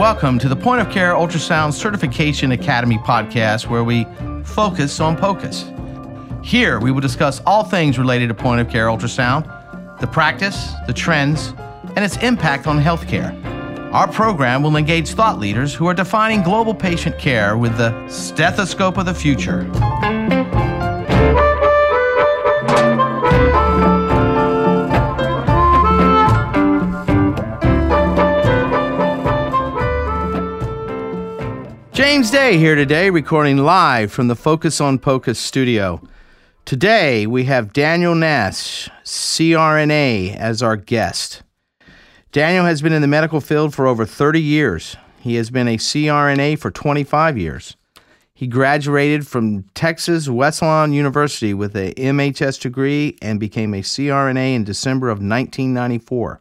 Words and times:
welcome 0.00 0.38
to 0.38 0.48
the 0.48 0.56
Point 0.56 0.80
of 0.80 0.90
Care 0.90 1.12
Ultrasound 1.12 1.74
Certification 1.74 2.52
Academy 2.52 2.96
podcast, 2.96 3.66
where 3.66 3.84
we 3.84 4.06
focus 4.44 4.98
on 4.98 5.14
POCUS. 5.14 5.70
Here, 6.42 6.80
we 6.80 6.90
will 6.90 7.02
discuss 7.02 7.42
all 7.44 7.64
things 7.64 7.98
related 7.98 8.28
to 8.28 8.34
point 8.34 8.62
of 8.62 8.70
care 8.70 8.86
ultrasound, 8.86 9.44
the 10.00 10.06
practice, 10.06 10.72
the 10.86 10.94
trends, 10.94 11.52
and 11.96 11.98
its 11.98 12.16
impact 12.22 12.66
on 12.66 12.82
healthcare. 12.82 13.38
Our 13.92 14.10
program 14.10 14.62
will 14.62 14.78
engage 14.78 15.10
thought 15.10 15.38
leaders 15.38 15.74
who 15.74 15.86
are 15.86 15.92
defining 15.92 16.42
global 16.42 16.74
patient 16.74 17.18
care 17.18 17.58
with 17.58 17.76
the 17.76 18.08
stethoscope 18.08 18.96
of 18.96 19.04
the 19.04 19.12
future. 19.12 19.70
James 32.10 32.32
Day 32.32 32.58
here 32.58 32.74
today, 32.74 33.08
recording 33.08 33.58
live 33.58 34.10
from 34.10 34.26
the 34.26 34.34
Focus 34.34 34.80
on 34.80 34.98
POCUS 34.98 35.38
studio. 35.38 36.02
Today, 36.64 37.24
we 37.24 37.44
have 37.44 37.72
Daniel 37.72 38.16
Nash, 38.16 38.90
CRNA, 39.04 40.34
as 40.34 40.60
our 40.60 40.74
guest. 40.74 41.44
Daniel 42.32 42.64
has 42.64 42.82
been 42.82 42.92
in 42.92 43.00
the 43.00 43.06
medical 43.06 43.40
field 43.40 43.72
for 43.72 43.86
over 43.86 44.04
30 44.04 44.42
years. 44.42 44.96
He 45.20 45.36
has 45.36 45.50
been 45.50 45.68
a 45.68 45.76
CRNA 45.76 46.58
for 46.58 46.72
25 46.72 47.38
years. 47.38 47.76
He 48.34 48.48
graduated 48.48 49.24
from 49.24 49.62
Texas 49.74 50.28
Wesleyan 50.28 50.92
University 50.92 51.54
with 51.54 51.76
a 51.76 51.94
MHS 51.94 52.60
degree 52.60 53.18
and 53.22 53.38
became 53.38 53.72
a 53.72 53.82
CRNA 53.82 54.56
in 54.56 54.64
December 54.64 55.10
of 55.10 55.18
1994. 55.18 56.40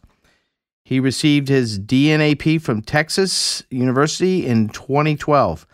He 0.90 1.00
received 1.00 1.50
his 1.50 1.78
DNAP 1.80 2.64
from 2.64 2.82
Texas 2.82 3.62
University 3.70 4.48
in 4.48 4.70
2012. 4.70 5.68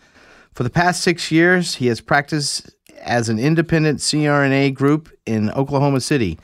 For 0.52 0.62
the 0.62 0.68
past 0.68 1.02
six 1.02 1.32
years, 1.32 1.76
he 1.76 1.86
has 1.86 2.02
practiced 2.02 2.76
as 3.00 3.30
an 3.30 3.38
independent 3.38 4.00
CRNA 4.00 4.74
group 4.74 5.08
in 5.24 5.50
Oklahoma 5.52 6.02
City. 6.02 6.38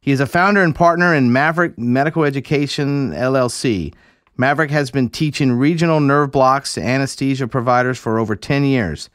He 0.00 0.10
is 0.10 0.18
a 0.18 0.26
founder 0.26 0.64
and 0.64 0.74
partner 0.74 1.14
in 1.14 1.32
Maverick 1.32 1.78
Medical 1.78 2.24
Education 2.24 3.12
LLC. 3.12 3.94
Maverick 4.36 4.72
has 4.72 4.90
been 4.90 5.10
teaching 5.10 5.52
regional 5.52 6.00
nerve 6.00 6.32
blocks 6.32 6.74
to 6.74 6.82
anesthesia 6.82 7.46
providers 7.46 7.98
for 8.00 8.18
over 8.18 8.34
10 8.34 8.64
years. 8.64 9.10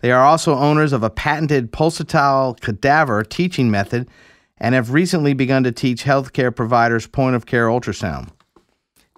They 0.00 0.12
are 0.12 0.24
also 0.24 0.54
owners 0.54 0.94
of 0.94 1.02
a 1.02 1.10
patented 1.10 1.72
pulsatile 1.72 2.58
cadaver 2.58 3.22
teaching 3.22 3.70
method 3.70 4.08
and 4.56 4.74
have 4.74 4.94
recently 4.94 5.34
begun 5.34 5.62
to 5.64 5.72
teach 5.72 6.04
healthcare 6.04 6.56
providers 6.56 7.06
point 7.06 7.36
of 7.36 7.44
care 7.44 7.68
ultrasound. 7.68 8.30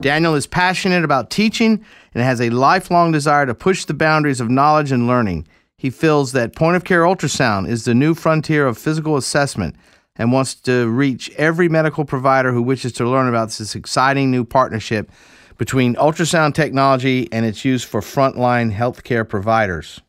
Daniel 0.01 0.35
is 0.35 0.47
passionate 0.47 1.05
about 1.05 1.31
teaching 1.31 1.85
and 2.15 2.23
has 2.23 2.41
a 2.41 2.51
lifelong 2.51 3.13
desire 3.13 3.47
to 3.47 3.55
push 3.55 3.85
the 3.85 3.95
boundaries 3.95 4.41
of 4.41 4.51
knowledge 4.51 4.93
and 4.93 5.07
learning. 5.07 5.47
He 5.77 5.91
feels 5.91 6.33
that 6.33 6.57
point 6.57 6.77
of 6.77 6.85
care 6.85 7.03
ultrasound 7.03 7.69
is 7.69 7.85
the 7.85 7.95
new 7.95 8.15
frontier 8.15 8.67
of 8.67 8.79
physical 8.79 9.17
assessment 9.17 9.77
and 10.17 10.33
wants 10.33 10.55
to 10.55 10.89
reach 10.89 11.31
every 11.37 11.69
medical 11.69 12.05
provider 12.05 12.53
who 12.53 12.63
wishes 12.63 12.93
to 12.95 13.09
learn 13.09 13.29
about 13.29 13.51
this 13.51 13.75
exciting 13.75 14.31
new 14.31 14.45
partnership 14.45 15.11
between 15.57 15.95
ultrasound 15.97 16.55
technology 16.55 17.29
and 17.33 17.45
its 17.45 17.65
use 17.65 17.83
for 17.85 18.01
frontline 18.01 18.73
healthcare 18.75 19.29
providers. 19.29 20.01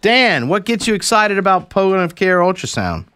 Dan, 0.00 0.48
what 0.48 0.64
gets 0.64 0.86
you 0.86 0.94
excited 0.94 1.38
about 1.38 1.70
point 1.70 2.00
of 2.00 2.14
care 2.14 2.38
ultrasound? 2.38 3.06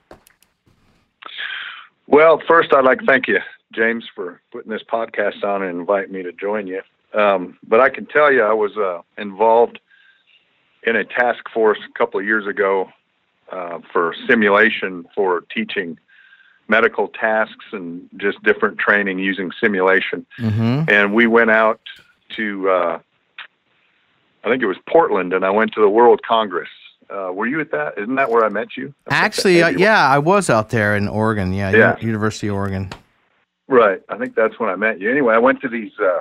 Well, 2.07 2.41
first, 2.47 2.73
I'd 2.75 2.85
like 2.85 3.01
to 3.01 3.07
thank 3.07 3.27
you, 3.27 3.39
James, 3.75 4.05
for 4.15 4.41
putting 4.53 4.71
this 4.71 4.83
podcast 4.83 5.43
on 5.45 5.63
and 5.63 5.79
inviting 5.79 6.13
me 6.13 6.23
to 6.23 6.33
join 6.33 6.67
you. 6.67 6.83
Um, 7.13 7.59
but 7.67 7.81
I 7.81 7.91
can 7.91 8.07
tell 8.07 8.33
you, 8.33 8.43
I 8.43 8.53
was 8.53 8.77
uh, 8.77 9.03
involved 9.19 9.79
in 10.83 10.97
a 10.97 11.05
task 11.05 11.49
force 11.53 11.79
a 11.89 11.99
couple 11.99 12.21
of 12.21 12.27
years 12.27 12.47
ago 12.47 12.91
uh, 13.51 13.79
for 13.93 14.15
simulation 14.27 15.07
for 15.15 15.43
teaching 15.55 15.99
medical 16.69 17.09
tasks 17.09 17.67
and 17.73 18.09
just 18.17 18.43
different 18.43 18.79
training 18.79 19.19
using 19.19 19.51
simulation. 19.61 20.27
Mm-hmm. 20.39 20.91
And 20.91 21.15
we 21.15 21.27
went 21.27 21.51
out 21.51 21.81
to, 22.37 22.71
uh, 22.71 22.99
I 24.45 24.49
think 24.49 24.63
it 24.63 24.67
was 24.67 24.79
Portland, 24.89 25.33
and 25.33 25.45
I 25.45 25.51
went 25.51 25.73
to 25.75 25.81
the 25.81 25.89
World 25.89 26.23
Congress. 26.23 26.71
Uh, 27.11 27.31
were 27.33 27.47
you 27.47 27.61
at 27.61 27.71
that? 27.71 27.99
Isn't 27.99 28.15
that 28.15 28.31
where 28.31 28.45
I 28.45 28.49
met 28.49 28.77
you? 28.77 28.95
Actually, 29.11 29.63
uh, 29.63 29.69
yeah, 29.69 30.09
I 30.09 30.19
was 30.19 30.49
out 30.49 30.71
there 30.71 30.97
in 30.97 31.07
Oregon. 31.07 31.53
Yeah, 31.53 31.71
yeah. 31.71 31.99
University 32.01 32.49
of 32.49 32.55
Oregon. 32.55 32.91
Right. 33.67 34.03
I 34.09 34.19
think 34.19 34.35
that's 34.35 34.59
when 34.59 34.69
I 34.69 34.77
met 34.77 35.01
you. 35.01 35.11
Anyway, 35.11 35.35
I 35.35 35.39
went 35.39 35.61
to 35.63 35.69
these 35.69 35.93
uh, 35.99 36.21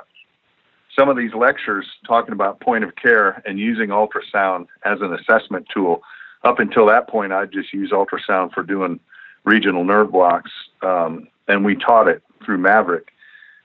some 0.96 1.08
of 1.08 1.16
these 1.16 1.34
lectures 1.34 1.86
talking 2.06 2.32
about 2.32 2.60
point 2.60 2.84
of 2.84 2.94
care 2.96 3.42
and 3.44 3.58
using 3.58 3.88
ultrasound 3.88 4.66
as 4.84 5.00
an 5.00 5.12
assessment 5.12 5.66
tool. 5.72 6.02
Up 6.44 6.58
until 6.58 6.86
that 6.86 7.08
point, 7.08 7.32
I'd 7.32 7.52
just 7.52 7.72
use 7.72 7.90
ultrasound 7.90 8.52
for 8.52 8.62
doing 8.62 9.00
regional 9.44 9.84
nerve 9.84 10.12
blocks, 10.12 10.50
um, 10.82 11.28
and 11.48 11.64
we 11.64 11.74
taught 11.74 12.08
it 12.08 12.22
through 12.44 12.58
Maverick. 12.58 13.12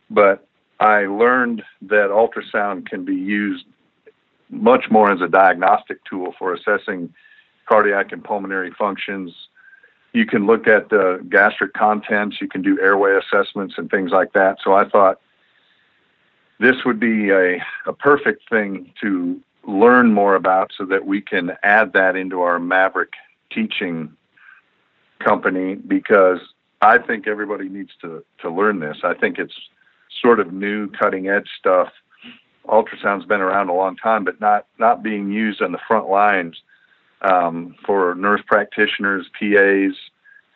But 0.09 0.47
I 0.79 1.05
learned 1.05 1.63
that 1.83 2.09
ultrasound 2.09 2.87
can 2.87 3.05
be 3.05 3.15
used 3.15 3.65
much 4.49 4.85
more 4.89 5.11
as 5.11 5.21
a 5.21 5.27
diagnostic 5.27 6.03
tool 6.05 6.33
for 6.39 6.53
assessing 6.53 7.13
cardiac 7.67 8.11
and 8.11 8.23
pulmonary 8.23 8.71
functions. 8.71 9.31
You 10.11 10.25
can 10.25 10.47
look 10.47 10.67
at 10.67 10.89
the 10.89 11.25
gastric 11.29 11.73
contents, 11.73 12.41
you 12.41 12.47
can 12.47 12.61
do 12.61 12.79
airway 12.81 13.17
assessments 13.17 13.75
and 13.77 13.89
things 13.89 14.11
like 14.11 14.33
that. 14.33 14.57
So 14.63 14.73
I 14.73 14.87
thought 14.89 15.21
this 16.59 16.83
would 16.85 16.99
be 16.99 17.29
a, 17.29 17.63
a 17.85 17.93
perfect 17.93 18.49
thing 18.49 18.91
to 19.01 19.39
learn 19.65 20.13
more 20.13 20.35
about 20.35 20.71
so 20.77 20.85
that 20.85 21.05
we 21.05 21.21
can 21.21 21.51
add 21.63 21.93
that 21.93 22.15
into 22.15 22.41
our 22.41 22.59
Maverick 22.59 23.13
teaching 23.51 24.11
company 25.19 25.75
because 25.75 26.39
I 26.81 26.97
think 26.97 27.27
everybody 27.27 27.69
needs 27.69 27.91
to, 28.01 28.23
to 28.41 28.49
learn 28.49 28.79
this. 28.79 28.97
I 29.03 29.13
think 29.13 29.37
it's 29.37 29.55
sort 30.21 30.39
of 30.39 30.53
new, 30.53 30.89
cutting 30.89 31.27
edge 31.27 31.49
stuff. 31.57 31.89
Ultrasound's 32.67 33.25
been 33.25 33.41
around 33.41 33.69
a 33.69 33.73
long 33.73 33.95
time, 33.95 34.23
but 34.23 34.39
not, 34.39 34.65
not 34.79 35.03
being 35.03 35.31
used 35.31 35.61
on 35.61 35.71
the 35.71 35.79
front 35.87 36.09
lines 36.09 36.61
um, 37.21 37.75
for 37.85 38.15
nurse 38.15 38.41
practitioners, 38.45 39.27
PAs, 39.39 39.95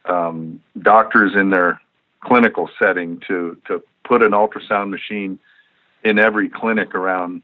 um, 0.06 0.62
doctors 0.82 1.34
in 1.36 1.50
their 1.50 1.82
clinical 2.22 2.70
setting 2.80 3.22
to, 3.28 3.58
to 3.68 3.84
put 4.04 4.22
an 4.22 4.32
ultrasound 4.32 4.90
machine 4.90 5.40
in 6.04 6.20
every 6.20 6.50
clinic 6.50 6.96
around 6.96 7.42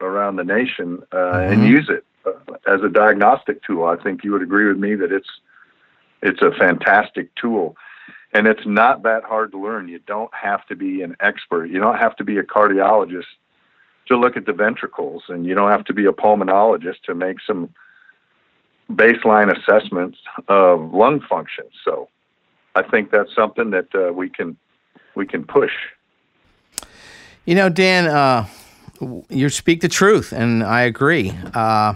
around 0.00 0.34
the 0.34 0.44
nation 0.44 1.00
uh, 1.12 1.16
mm-hmm. 1.16 1.52
and 1.52 1.64
use 1.64 1.88
it 1.88 2.04
uh, 2.26 2.32
as 2.66 2.82
a 2.82 2.88
diagnostic 2.88 3.62
tool. 3.62 3.84
I 3.84 3.96
think 3.96 4.24
you 4.24 4.32
would 4.32 4.42
agree 4.42 4.66
with 4.66 4.78
me 4.78 4.96
that 4.96 5.12
it's 5.12 5.28
it's 6.22 6.42
a 6.42 6.50
fantastic 6.52 7.34
tool. 7.34 7.76
And 8.34 8.46
it's 8.46 8.64
not 8.64 9.02
that 9.02 9.24
hard 9.24 9.52
to 9.52 9.58
learn. 9.58 9.88
You 9.88 9.98
don't 10.06 10.32
have 10.34 10.66
to 10.68 10.76
be 10.76 11.02
an 11.02 11.16
expert. 11.20 11.66
You 11.66 11.78
don't 11.78 11.98
have 11.98 12.16
to 12.16 12.24
be 12.24 12.38
a 12.38 12.42
cardiologist 12.42 13.26
to 14.06 14.16
look 14.16 14.36
at 14.36 14.46
the 14.46 14.52
ventricles, 14.52 15.24
and 15.28 15.44
you 15.44 15.54
don't 15.54 15.70
have 15.70 15.84
to 15.84 15.92
be 15.92 16.06
a 16.06 16.12
pulmonologist 16.12 17.02
to 17.04 17.14
make 17.14 17.38
some 17.46 17.68
baseline 18.94 19.50
assessments 19.56 20.18
of 20.48 20.92
lung 20.92 21.20
function. 21.20 21.64
So, 21.84 22.08
I 22.74 22.82
think 22.82 23.10
that's 23.10 23.34
something 23.34 23.70
that 23.70 23.94
uh, 23.94 24.12
we 24.12 24.28
can 24.28 24.56
we 25.14 25.26
can 25.26 25.44
push. 25.44 25.72
You 27.44 27.54
know, 27.54 27.68
Dan, 27.68 28.06
uh, 28.06 28.46
you 29.28 29.48
speak 29.48 29.80
the 29.80 29.88
truth, 29.88 30.32
and 30.32 30.62
I 30.62 30.82
agree. 30.82 31.32
Uh, 31.54 31.94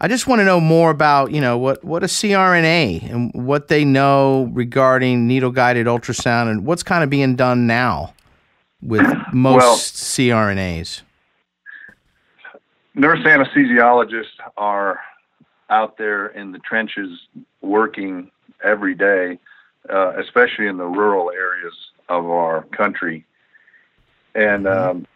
I 0.00 0.06
just 0.06 0.28
want 0.28 0.38
to 0.38 0.44
know 0.44 0.60
more 0.60 0.90
about, 0.90 1.32
you 1.32 1.40
know, 1.40 1.58
what, 1.58 1.82
what 1.82 2.04
a 2.04 2.06
CRNA 2.06 3.10
and 3.10 3.32
what 3.34 3.66
they 3.66 3.84
know 3.84 4.48
regarding 4.52 5.26
needle 5.26 5.50
guided 5.50 5.88
ultrasound 5.88 6.48
and 6.48 6.64
what's 6.64 6.84
kind 6.84 7.02
of 7.02 7.10
being 7.10 7.34
done 7.34 7.66
now 7.66 8.14
with 8.80 9.04
most 9.32 9.56
well, 9.60 9.76
CRNAs. 9.76 11.02
Nurse 12.94 13.18
anesthesiologists 13.20 14.38
are 14.56 15.00
out 15.70 15.98
there 15.98 16.26
in 16.26 16.52
the 16.52 16.58
trenches 16.58 17.18
working 17.60 18.30
every 18.62 18.94
day, 18.94 19.38
uh, 19.92 20.12
especially 20.18 20.66
in 20.66 20.76
the 20.76 20.86
rural 20.86 21.30
areas 21.30 21.74
of 22.08 22.26
our 22.26 22.62
country 22.64 23.24
and 24.38 24.66
mm-hmm. 24.66 24.90
um, 24.90 25.06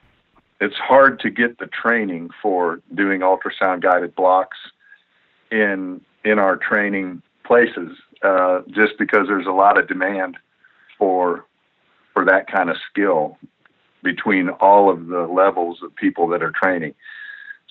it's 0.60 0.76
hard 0.76 1.20
to 1.20 1.30
get 1.30 1.58
the 1.58 1.66
training 1.66 2.30
for 2.40 2.80
doing 2.94 3.20
ultrasound 3.20 3.82
guided 3.82 4.14
blocks 4.14 4.58
in 5.50 6.00
in 6.24 6.38
our 6.38 6.56
training 6.56 7.22
places, 7.44 7.96
uh, 8.22 8.60
just 8.70 8.96
because 8.98 9.26
there's 9.26 9.46
a 9.46 9.52
lot 9.52 9.78
of 9.78 9.88
demand 9.88 10.36
for 10.98 11.44
for 12.12 12.24
that 12.24 12.50
kind 12.50 12.70
of 12.70 12.76
skill 12.90 13.38
between 14.02 14.48
all 14.48 14.90
of 14.90 15.06
the 15.06 15.22
levels 15.22 15.78
of 15.82 15.94
people 15.94 16.26
that 16.28 16.42
are 16.42 16.52
training. 16.52 16.94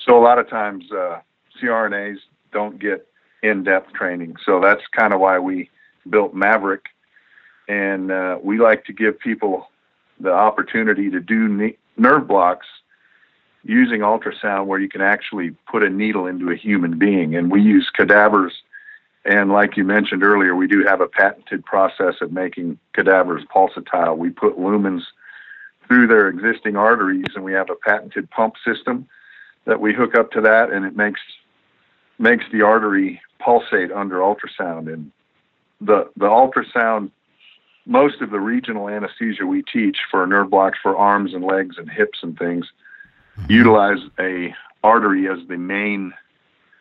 So 0.06 0.18
a 0.18 0.24
lot 0.24 0.40
of 0.40 0.50
times 0.50 0.86
uh, 0.92 1.20
CRNAs 1.62 2.18
don't 2.52 2.80
get 2.80 3.08
in-depth 3.44 3.94
training. 3.94 4.36
So 4.46 4.60
that's 4.60 4.82
kind 4.96 5.14
of 5.14 5.20
why 5.20 5.40
we 5.40 5.70
built 6.10 6.34
Maverick, 6.34 6.86
and 7.68 8.12
uh, 8.12 8.38
we 8.42 8.60
like 8.60 8.86
to 8.86 8.94
give 8.94 9.20
people 9.20 9.68
the 10.20 10.32
opportunity 10.32 11.10
to 11.10 11.20
do 11.20 11.74
nerve 11.98 12.28
blocks 12.28 12.68
using 13.64 14.02
ultrasound 14.02 14.66
where 14.66 14.80
you 14.80 14.90
can 14.90 15.02
actually 15.02 15.52
put 15.72 15.84
a 15.84 15.90
needle 15.90 16.26
into 16.26 16.50
a 16.50 16.56
human 16.56 16.98
being. 16.98 17.36
And 17.36 17.52
we 17.52 17.62
use 17.62 17.90
cadavers. 17.94 18.54
And 19.24 19.52
like 19.52 19.78
you 19.78 19.84
mentioned 19.84 20.24
earlier, 20.24 20.56
we 20.56 20.68
do 20.68 20.84
have 20.84 21.02
a 21.02 21.08
patented 21.08 21.64
process 21.64 22.16
of 22.22 22.32
making 22.32 22.80
cadavers 22.94 23.44
pulsatile. 23.54 24.18
We 24.18 24.30
put 24.32 24.58
lumens 24.58 25.04
through 25.88 26.08
their 26.08 26.28
existing 26.28 26.76
arteries, 26.76 27.26
and 27.36 27.44
we 27.44 27.54
have 27.54 27.70
a 27.70 27.76
patented 27.76 28.30
pump 28.32 28.56
system 28.66 29.08
that 29.66 29.80
we 29.80 29.94
hook 29.94 30.16
up 30.16 30.32
to 30.32 30.42
that, 30.42 30.72
and 30.72 30.86
it 30.86 30.96
makes 30.96 31.22
makes 32.20 32.46
the 32.52 32.62
artery 32.62 33.22
pulsate 33.40 33.92
under 33.92 34.18
ultrasound. 34.20 34.92
And 34.92 35.12
the 35.80 36.10
the 36.16 36.28
ultrasound, 36.28 37.12
most 37.86 38.22
of 38.22 38.30
the 38.30 38.40
regional 38.40 38.88
anesthesia 38.88 39.46
we 39.46 39.64
teach 39.64 39.98
for 40.10 40.26
nerve 40.28 40.50
blocks 40.50 40.80
for 40.82 40.96
arms 40.96 41.34
and 41.34 41.44
legs 41.44 41.78
and 41.78 41.90
hips 41.90 42.20
and 42.22 42.38
things 42.38 42.68
mm-hmm. 43.38 43.52
utilize 43.52 44.00
a 44.20 44.54
artery 44.84 45.28
as 45.28 45.40
the 45.48 45.58
main 45.58 46.14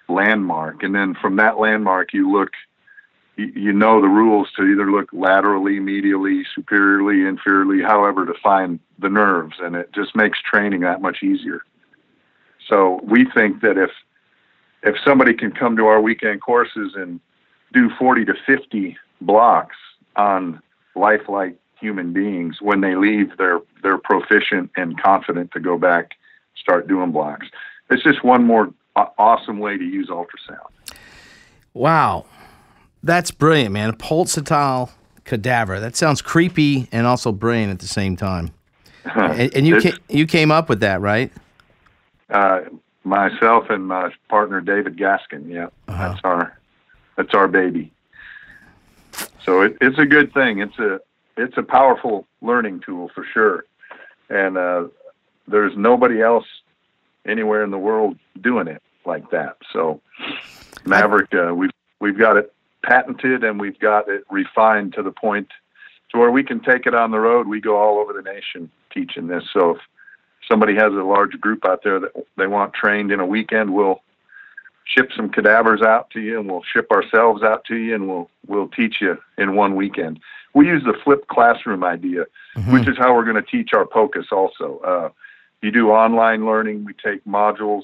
landmark, 0.09 0.83
and 0.83 0.95
then 0.95 1.15
from 1.15 1.37
that 1.37 1.59
landmark 1.59 2.13
you 2.13 2.31
look. 2.31 2.51
You, 3.37 3.47
you 3.55 3.73
know 3.73 4.01
the 4.01 4.09
rules 4.09 4.49
to 4.57 4.65
either 4.65 4.91
look 4.91 5.09
laterally, 5.13 5.79
medially, 5.79 6.43
superiorly, 6.55 7.19
inferiorly, 7.19 7.87
however 7.87 8.27
to 8.27 8.35
find 8.43 8.81
the 8.99 9.09
nerves, 9.09 9.55
and 9.63 9.77
it 9.77 9.93
just 9.95 10.17
makes 10.17 10.43
training 10.43 10.81
that 10.81 11.01
much 11.01 11.23
easier. 11.23 11.63
So 12.69 13.01
we 13.03 13.25
think 13.25 13.63
that 13.63 13.79
if 13.79 13.91
if 14.83 14.97
somebody 15.05 15.35
can 15.35 15.53
come 15.53 15.77
to 15.77 15.87
our 15.87 16.01
weekend 16.01 16.41
courses 16.41 16.95
and 16.95 17.21
do 17.73 17.91
40 17.99 18.25
to 18.27 18.35
50 18.47 18.97
blocks 19.21 19.77
on 20.17 20.61
lifelike 20.95 21.57
human 21.79 22.13
beings 22.13 22.57
when 22.61 22.83
they 22.83 22.95
leave 22.95 23.37
they're 23.39 23.61
they're 23.83 23.97
proficient 23.97 24.71
and 24.77 25.01
confident 25.01 25.51
to 25.53 25.61
go 25.61 25.79
back 25.79 26.13
start 26.61 26.87
doing 26.87 27.11
blocks. 27.11 27.47
It's 27.91 28.03
just 28.03 28.23
one 28.23 28.45
more 28.45 28.73
awesome 29.19 29.59
way 29.59 29.77
to 29.79 29.85
use 29.85 30.09
ultrasound. 30.09 30.97
Wow. 31.75 32.27
That's 33.03 33.31
brilliant 33.31 33.73
man. 33.73 33.91
A 33.91 33.93
pulsatile 33.93 34.91
cadaver. 35.25 35.81
That 35.81 35.97
sounds 35.97 36.21
creepy 36.21 36.89
and 36.93 37.07
also 37.07 37.33
brilliant 37.33 37.71
at 37.73 37.79
the 37.81 37.89
same 37.89 38.17
time. 38.17 38.53
And, 39.03 39.57
and, 39.57 39.67
you 39.67 39.81
came, 39.81 39.97
you 40.11 40.27
came 40.27 40.51
up 40.51 40.69
with 40.69 40.81
that 40.81 41.01
right? 41.01 41.33
Uh, 42.29 42.61
myself 43.05 43.71
and 43.71 43.87
my 43.87 44.11
partner 44.29 44.61
David 44.61 44.97
Gaskin. 44.97 45.49
Yeah, 45.49 45.69
uh-huh. 45.89 46.09
that's 46.09 46.21
our 46.25 46.59
that's 47.17 47.35
our 47.35 47.49
baby. 47.49 47.93
So 49.45 49.63
it, 49.63 49.77
it's 49.81 49.99
a 49.99 50.07
good 50.07 50.33
thing. 50.33 50.61
It's 50.61 50.79
a 50.79 51.01
it's 51.37 51.57
a 51.57 51.63
powerful 51.63 52.27
learning 52.41 52.81
tool 52.85 53.11
for 53.15 53.25
sure, 53.33 53.65
and 54.29 54.57
uh, 54.57 54.89
there's 55.49 55.77
nobody 55.77 56.23
else 56.23 56.47
anywhere 57.27 57.63
in 57.65 57.71
the 57.71 57.79
world 57.79 58.19
doing 58.41 58.69
it 58.69 58.83
like 59.05 59.31
that. 59.31 59.57
So 59.73 60.01
Maverick, 60.85 61.35
uh, 61.35 61.55
we've 61.55 61.71
we've 62.01 62.19
got 62.19 62.37
it 62.37 62.53
patented 62.83 63.45
and 63.45 63.61
we've 63.61 63.79
got 63.79 64.09
it 64.09 64.25
refined 64.31 64.95
to 64.95 65.03
the 65.03 65.11
point 65.11 65.49
to 66.11 66.19
where 66.19 66.31
we 66.31 66.43
can 66.43 66.61
take 66.61 66.87
it 66.87 66.95
on 66.95 67.11
the 67.11 67.21
road. 67.21 67.47
We 67.47 67.61
go 67.61 67.77
all 67.77 67.99
over 67.99 68.13
the 68.13 68.23
nation 68.23 68.71
teaching 68.93 69.27
this. 69.27 69.45
So 69.53 69.77
if 69.77 69.79
somebody 70.51 70.75
has 70.75 70.93
a 70.93 71.05
large 71.05 71.41
group 71.41 71.65
out 71.65 71.83
there 71.85 72.01
that 72.01 72.13
they 72.37 72.47
want 72.47 72.75
trained 72.75 73.13
in 73.13 73.21
a 73.21 73.27
weekend, 73.27 73.73
we'll 73.73 74.03
ship 74.85 75.11
some 75.17 75.31
cadavers 75.31 75.83
out 75.83 76.11
to 76.11 76.21
you 76.21 76.41
and 76.41 76.51
we'll 76.51 76.65
ship 76.65 76.91
ourselves 76.91 77.43
out 77.43 77.65
to 77.67 77.77
you 77.77 77.95
and 77.95 78.09
we'll 78.09 78.29
we'll 78.47 78.69
teach 78.69 78.97
you 79.01 79.17
in 79.39 79.55
one 79.55 79.77
weekend. 79.77 80.19
We 80.53 80.67
use 80.67 80.83
the 80.83 80.95
flipped 81.05 81.29
classroom 81.29 81.85
idea, 81.85 82.25
mm-hmm. 82.57 82.73
which 82.73 82.89
is 82.89 82.99
how 82.99 83.15
we're 83.15 83.25
going 83.25 83.43
to 83.43 83.51
teach 83.51 83.73
our 83.73 83.87
POCUS 83.87 84.33
also. 84.33 84.81
Uh, 84.81 85.09
you 85.63 85.71
do 85.71 85.91
online 85.91 86.45
learning, 86.45 86.85
we 86.85 86.93
take 86.95 87.25
modules, 87.25 87.83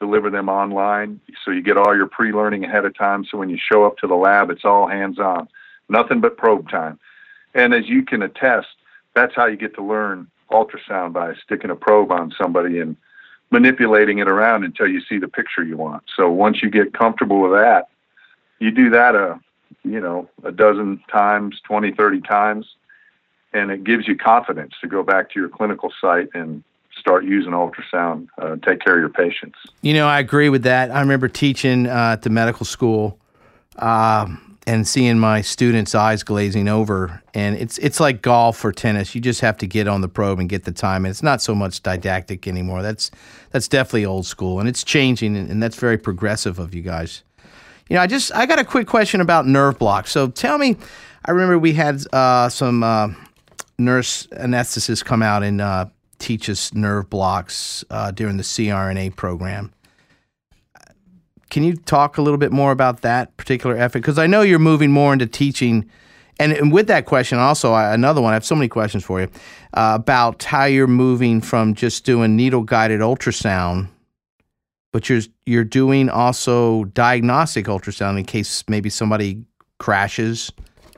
deliver 0.00 0.28
them 0.28 0.50
online, 0.50 1.20
so 1.42 1.50
you 1.50 1.62
get 1.62 1.78
all 1.78 1.96
your 1.96 2.06
pre-learning 2.06 2.64
ahead 2.64 2.84
of 2.84 2.94
time. 2.94 3.24
So 3.24 3.38
when 3.38 3.48
you 3.48 3.56
show 3.56 3.84
up 3.84 3.96
to 3.98 4.06
the 4.06 4.16
lab, 4.16 4.50
it's 4.50 4.66
all 4.66 4.86
hands-on, 4.86 5.48
nothing 5.88 6.20
but 6.20 6.36
probe 6.36 6.68
time. 6.68 6.98
And 7.54 7.72
as 7.72 7.88
you 7.88 8.04
can 8.04 8.20
attest, 8.20 8.68
that's 9.14 9.34
how 9.34 9.46
you 9.46 9.56
get 9.56 9.74
to 9.76 9.82
learn 9.82 10.28
ultrasound 10.54 11.12
by 11.12 11.34
sticking 11.44 11.70
a 11.70 11.76
probe 11.76 12.12
on 12.12 12.32
somebody 12.40 12.78
and 12.78 12.96
manipulating 13.50 14.18
it 14.18 14.28
around 14.28 14.64
until 14.64 14.86
you 14.86 15.00
see 15.08 15.18
the 15.18 15.28
picture 15.28 15.62
you 15.62 15.76
want. 15.76 16.02
So 16.16 16.30
once 16.30 16.62
you 16.62 16.70
get 16.70 16.94
comfortable 16.94 17.40
with 17.40 17.52
that, 17.52 17.88
you 18.58 18.70
do 18.70 18.90
that 18.90 19.14
a 19.14 19.40
you 19.82 20.00
know 20.00 20.28
a 20.44 20.52
dozen 20.52 21.00
times, 21.10 21.60
20, 21.64 21.92
30 21.92 22.20
times, 22.22 22.66
and 23.52 23.70
it 23.70 23.84
gives 23.84 24.08
you 24.08 24.16
confidence 24.16 24.74
to 24.80 24.88
go 24.88 25.02
back 25.02 25.30
to 25.32 25.40
your 25.40 25.48
clinical 25.48 25.92
site 26.00 26.28
and 26.34 26.64
start 26.98 27.24
using 27.24 27.52
ultrasound, 27.52 28.28
uh, 28.38 28.56
take 28.64 28.80
care 28.80 28.94
of 28.94 29.00
your 29.00 29.08
patients. 29.08 29.58
You 29.82 29.94
know, 29.94 30.06
I 30.06 30.20
agree 30.20 30.48
with 30.48 30.62
that. 30.62 30.90
I 30.90 31.00
remember 31.00 31.28
teaching 31.28 31.86
uh, 31.86 32.12
at 32.12 32.22
the 32.22 32.30
medical 32.30 32.64
school. 32.64 33.18
Um, 33.76 34.43
and 34.66 34.88
seeing 34.88 35.18
my 35.18 35.40
students' 35.40 35.94
eyes 35.94 36.22
glazing 36.22 36.68
over. 36.68 37.22
And 37.34 37.56
it's 37.56 37.78
it's 37.78 38.00
like 38.00 38.22
golf 38.22 38.64
or 38.64 38.72
tennis. 38.72 39.14
You 39.14 39.20
just 39.20 39.40
have 39.40 39.58
to 39.58 39.66
get 39.66 39.88
on 39.88 40.00
the 40.00 40.08
probe 40.08 40.38
and 40.38 40.48
get 40.48 40.64
the 40.64 40.72
time. 40.72 41.04
And 41.04 41.10
it's 41.10 41.22
not 41.22 41.42
so 41.42 41.54
much 41.54 41.82
didactic 41.82 42.48
anymore. 42.48 42.82
That's 42.82 43.10
that's 43.50 43.68
definitely 43.68 44.06
old 44.06 44.26
school, 44.26 44.58
and 44.58 44.68
it's 44.68 44.82
changing, 44.82 45.36
and, 45.36 45.62
that's 45.62 45.76
very 45.76 45.98
progressive 45.98 46.58
of 46.58 46.74
you 46.74 46.82
guys. 46.82 47.22
You 47.88 47.96
know, 47.96 48.02
I 48.02 48.06
just 48.06 48.34
I 48.34 48.46
got 48.46 48.58
a 48.58 48.64
quick 48.64 48.86
question 48.86 49.20
about 49.20 49.46
nerve 49.46 49.78
blocks. 49.78 50.10
So 50.10 50.28
tell 50.28 50.58
me, 50.58 50.76
I 51.24 51.30
remember 51.30 51.58
we 51.58 51.74
had 51.74 52.02
uh, 52.12 52.48
some 52.48 52.82
uh, 52.82 53.08
nurse 53.78 54.26
anesthetists 54.28 55.04
come 55.04 55.22
out 55.22 55.42
and 55.42 55.60
uh, 55.60 55.86
teach 56.18 56.48
us 56.48 56.72
nerve 56.74 57.10
blocks 57.10 57.84
uh, 57.90 58.10
during 58.10 58.38
the 58.38 58.42
CRNA 58.42 59.14
program. 59.16 59.72
Can 61.54 61.62
you 61.62 61.76
talk 61.76 62.18
a 62.18 62.20
little 62.20 62.36
bit 62.36 62.50
more 62.50 62.72
about 62.72 63.02
that 63.02 63.36
particular 63.36 63.76
effort? 63.76 64.00
Because 64.00 64.18
I 64.18 64.26
know 64.26 64.42
you're 64.42 64.58
moving 64.58 64.90
more 64.90 65.12
into 65.12 65.28
teaching. 65.28 65.88
And, 66.40 66.50
and 66.50 66.72
with 66.72 66.88
that 66.88 67.06
question, 67.06 67.38
also 67.38 67.72
I, 67.72 67.94
another 67.94 68.20
one. 68.20 68.32
I 68.32 68.34
have 68.34 68.44
so 68.44 68.56
many 68.56 68.66
questions 68.66 69.04
for 69.04 69.20
you 69.20 69.28
uh, 69.74 69.92
about 69.94 70.42
how 70.42 70.64
you're 70.64 70.88
moving 70.88 71.40
from 71.40 71.74
just 71.74 72.04
doing 72.04 72.34
needle 72.34 72.62
guided 72.64 72.98
ultrasound, 72.98 73.88
but 74.92 75.08
you're 75.08 75.20
you're 75.46 75.62
doing 75.62 76.08
also 76.10 76.86
diagnostic 76.86 77.66
ultrasound 77.66 78.18
in 78.18 78.24
case 78.24 78.64
maybe 78.66 78.90
somebody 78.90 79.44
crashes 79.78 80.50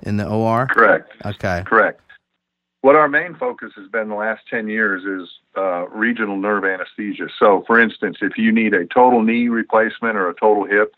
in 0.05 0.17
the 0.17 0.27
OR. 0.27 0.69
Correct. 0.69 1.13
Okay. 1.27 1.65
Correct. 1.67 2.01
What 2.81 2.97
our 2.97 3.11
main 3.11 3.35
focus 3.35 3.73
has 3.77 3.89
been 3.91 4.09
the 4.09 4.15
last 4.15 4.41
ten 4.49 4.69
years 4.69 5.05
is 5.05 5.29
uh, 5.57 5.89
regional 5.89 6.37
nerve 6.37 6.65
anesthesia. 6.65 7.29
So, 7.39 7.65
for 7.67 7.81
instance, 7.81 8.19
if 8.21 8.37
you 8.37 8.53
need 8.53 8.75
a 8.75 8.87
total 8.87 9.23
knee 9.23 9.49
replacement 9.49 10.17
or 10.17 10.29
a 10.29 10.35
total 10.35 10.65
hip 10.65 10.95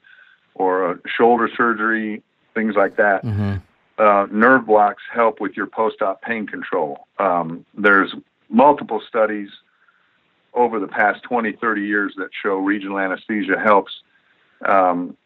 or 0.54 0.92
a 0.92 0.98
shoulder 1.06 1.48
surgery, 1.56 2.22
things 2.54 2.74
like 2.74 2.96
that, 2.96 3.24
mm-hmm. 3.24 3.56
uh, 3.98 4.26
nerve 4.30 4.66
blocks 4.66 5.02
help 5.12 5.40
with 5.40 5.56
your 5.56 5.66
post-op 5.66 6.22
pain 6.22 6.46
control. 6.46 7.06
Um, 7.18 7.64
there's 7.76 8.14
multiple 8.48 9.00
studies 9.06 9.48
over 10.54 10.80
the 10.80 10.88
past 10.88 11.22
20, 11.22 11.52
30 11.52 11.82
years 11.82 12.14
that 12.16 12.30
show 12.42 12.56
regional 12.56 12.98
anesthesia 12.98 13.58
helps 13.58 13.92
um, 14.66 15.16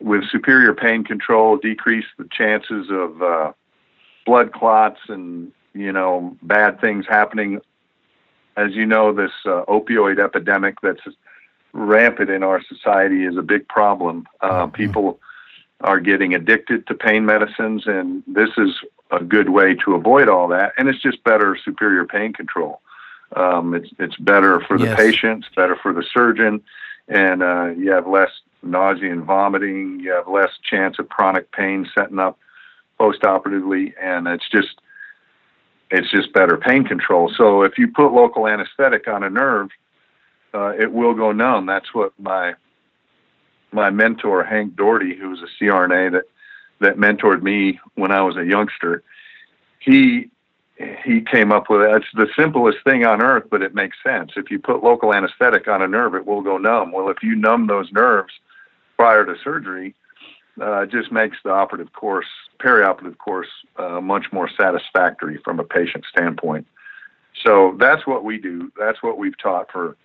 with 0.00 0.22
superior 0.30 0.74
pain 0.74 1.02
control, 1.02 1.56
decrease 1.56 2.04
the 2.18 2.28
chances 2.30 2.86
of 2.90 3.22
uh, 3.22 3.52
blood 4.24 4.52
clots 4.52 5.00
and 5.08 5.52
you 5.74 5.92
know 5.92 6.36
bad 6.42 6.80
things 6.80 7.04
happening 7.08 7.60
as 8.56 8.72
you 8.72 8.86
know, 8.86 9.12
this 9.12 9.32
uh, 9.44 9.64
opioid 9.68 10.18
epidemic 10.18 10.80
that's 10.80 11.00
rampant 11.72 12.30
in 12.30 12.42
our 12.42 12.62
society 12.62 13.24
is 13.24 13.36
a 13.36 13.42
big 13.42 13.68
problem. 13.68 14.26
Uh, 14.40 14.66
mm-hmm. 14.66 14.72
People 14.72 15.20
are 15.82 16.00
getting 16.00 16.34
addicted 16.34 16.86
to 16.86 16.94
pain 16.94 17.26
medicines, 17.26 17.86
and 17.86 18.22
this 18.26 18.50
is 18.56 18.70
a 19.10 19.22
good 19.22 19.50
way 19.50 19.74
to 19.74 19.94
avoid 19.94 20.28
all 20.28 20.48
that. 20.48 20.72
And 20.78 20.88
it's 20.88 21.02
just 21.02 21.22
better, 21.22 21.56
superior 21.62 22.06
pain 22.06 22.32
control. 22.32 22.80
Um, 23.34 23.74
it's 23.74 23.90
it's 23.98 24.16
better 24.16 24.60
for 24.60 24.78
the 24.78 24.86
yes. 24.86 24.96
patient, 24.96 25.44
it's 25.44 25.54
better 25.54 25.76
for 25.76 25.92
the 25.92 26.04
surgeon, 26.14 26.62
and 27.08 27.42
uh, 27.42 27.66
you 27.76 27.90
have 27.90 28.06
less 28.06 28.30
nausea 28.62 29.12
and 29.12 29.24
vomiting. 29.24 30.00
You 30.00 30.12
have 30.12 30.28
less 30.28 30.50
chance 30.62 30.98
of 30.98 31.08
chronic 31.08 31.50
pain 31.50 31.88
setting 31.92 32.20
up 32.20 32.38
postoperatively, 33.00 33.94
and 34.00 34.28
it's 34.28 34.48
just 34.48 34.80
it's 35.96 36.10
just 36.10 36.32
better 36.32 36.56
pain 36.56 36.84
control. 36.84 37.32
So 37.36 37.62
if 37.62 37.78
you 37.78 37.88
put 37.88 38.12
local 38.12 38.46
anesthetic 38.46 39.08
on 39.08 39.22
a 39.22 39.30
nerve, 39.30 39.70
uh, 40.52 40.72
it 40.78 40.92
will 40.92 41.14
go 41.14 41.32
numb. 41.32 41.66
That's 41.66 41.94
what 41.94 42.12
my 42.18 42.54
my 43.72 43.90
mentor 43.90 44.44
Hank 44.44 44.76
Doherty, 44.76 45.14
who 45.14 45.30
was 45.30 45.40
a 45.42 45.64
CRNA 45.64 46.12
that 46.12 46.24
that 46.80 46.96
mentored 46.96 47.42
me 47.42 47.80
when 47.94 48.12
I 48.12 48.22
was 48.22 48.36
a 48.36 48.44
youngster, 48.44 49.02
he 49.78 50.30
he 51.04 51.22
came 51.22 51.52
up 51.52 51.70
with 51.70 51.82
it. 51.82 51.90
It's 51.90 52.06
the 52.12 52.28
simplest 52.36 52.78
thing 52.84 53.06
on 53.06 53.22
earth, 53.22 53.44
but 53.50 53.62
it 53.62 53.74
makes 53.74 53.96
sense. 54.04 54.32
If 54.36 54.50
you 54.50 54.58
put 54.58 54.84
local 54.84 55.14
anesthetic 55.14 55.68
on 55.68 55.80
a 55.80 55.88
nerve, 55.88 56.14
it 56.14 56.26
will 56.26 56.42
go 56.42 56.58
numb. 56.58 56.92
Well, 56.92 57.08
if 57.08 57.22
you 57.22 57.34
numb 57.34 57.66
those 57.66 57.90
nerves 57.92 58.32
prior 58.96 59.24
to 59.24 59.36
surgery, 59.42 59.94
uh, 60.60 60.86
just 60.86 61.12
makes 61.12 61.36
the 61.44 61.50
operative 61.50 61.92
course, 61.92 62.26
perioperative 62.58 63.18
course, 63.18 63.48
uh, 63.76 64.00
much 64.00 64.32
more 64.32 64.48
satisfactory 64.48 65.38
from 65.44 65.60
a 65.60 65.64
patient 65.64 66.04
standpoint. 66.10 66.66
So 67.44 67.76
that's 67.78 68.06
what 68.06 68.24
we 68.24 68.38
do. 68.38 68.72
That's 68.78 69.02
what 69.02 69.18
we've 69.18 69.36
taught 69.38 69.70
for 69.70 69.96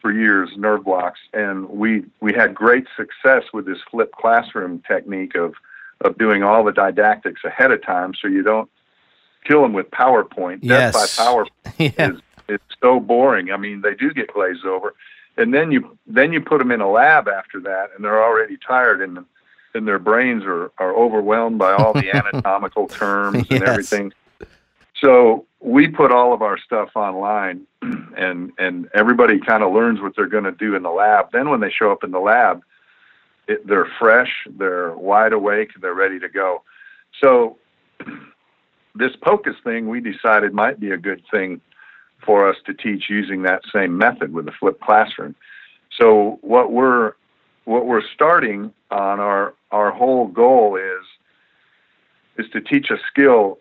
for 0.00 0.12
years 0.12 0.50
nerve 0.56 0.84
blocks, 0.84 1.18
and 1.34 1.68
we 1.68 2.04
we 2.20 2.32
had 2.32 2.54
great 2.54 2.86
success 2.96 3.44
with 3.52 3.66
this 3.66 3.78
flipped 3.90 4.14
classroom 4.14 4.82
technique 4.86 5.34
of 5.34 5.54
of 6.02 6.16
doing 6.16 6.42
all 6.42 6.64
the 6.64 6.72
didactics 6.72 7.42
ahead 7.44 7.72
of 7.72 7.84
time, 7.84 8.14
so 8.14 8.28
you 8.28 8.42
don't 8.42 8.70
kill 9.44 9.62
them 9.62 9.72
with 9.72 9.90
PowerPoint. 9.90 10.60
Yes. 10.62 10.94
Death 10.94 11.16
by 11.16 11.22
PowerPoint 11.24 11.94
Yeah. 11.98 12.10
is 12.12 12.20
is 12.48 12.60
so 12.80 13.00
boring. 13.00 13.50
I 13.50 13.56
mean, 13.56 13.82
they 13.82 13.94
do 13.94 14.12
get 14.14 14.32
glazed 14.32 14.64
over, 14.64 14.94
and 15.36 15.52
then 15.52 15.70
you 15.72 15.98
then 16.06 16.32
you 16.32 16.40
put 16.40 16.58
them 16.58 16.70
in 16.70 16.80
a 16.80 16.90
lab 16.90 17.28
after 17.28 17.60
that, 17.60 17.90
and 17.94 18.04
they're 18.04 18.22
already 18.22 18.56
tired, 18.56 19.02
and 19.02 19.24
and 19.78 19.88
their 19.88 19.98
brains 19.98 20.44
are 20.44 20.70
are 20.78 20.94
overwhelmed 20.94 21.58
by 21.58 21.72
all 21.72 21.94
the 21.94 22.10
anatomical 22.14 22.88
terms 22.88 23.48
and 23.50 23.60
Yes. 23.62 23.68
everything. 23.68 24.12
So 25.00 25.46
we 25.60 25.88
put 25.88 26.12
all 26.12 26.34
of 26.34 26.42
our 26.42 26.58
stuff 26.58 26.90
online, 26.94 27.66
and 27.82 28.52
and 28.58 28.88
everybody 28.94 29.38
kind 29.40 29.62
of 29.62 29.72
learns 29.72 30.00
what 30.00 30.14
they're 30.14 30.26
going 30.26 30.44
to 30.44 30.52
do 30.52 30.74
in 30.74 30.82
the 30.82 30.90
lab. 30.90 31.32
Then 31.32 31.48
when 31.48 31.60
they 31.60 31.70
show 31.70 31.90
up 31.90 32.04
in 32.04 32.10
the 32.10 32.18
lab, 32.18 32.62
it, 33.46 33.66
they're 33.66 33.88
fresh, 33.98 34.32
they're 34.58 34.94
wide 34.94 35.32
awake, 35.32 35.70
they're 35.80 35.94
ready 35.94 36.18
to 36.18 36.28
go. 36.28 36.62
So 37.20 37.56
this 38.94 39.16
POCUS 39.22 39.56
thing 39.64 39.88
we 39.88 40.00
decided 40.00 40.52
might 40.52 40.78
be 40.78 40.90
a 40.90 40.98
good 40.98 41.22
thing 41.30 41.60
for 42.26 42.48
us 42.48 42.56
to 42.66 42.74
teach 42.74 43.04
using 43.08 43.42
that 43.42 43.62
same 43.72 43.96
method 43.96 44.32
with 44.34 44.44
the 44.46 44.52
flipped 44.52 44.80
classroom. 44.80 45.36
So 45.96 46.38
what 46.42 46.72
we're 46.72 47.14
what 47.68 47.84
we're 47.84 48.02
starting 48.14 48.72
on 48.90 49.20
our 49.20 49.54
our 49.70 49.90
whole 49.90 50.26
goal 50.26 50.76
is 50.76 51.04
is 52.38 52.50
to 52.52 52.62
teach 52.62 52.90
a 52.90 52.96
skill. 53.10 53.58